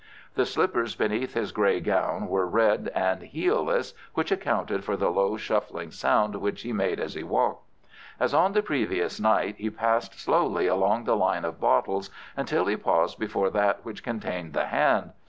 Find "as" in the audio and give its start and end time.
6.99-7.13, 8.19-8.33